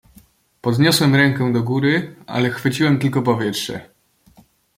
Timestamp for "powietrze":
3.21-3.89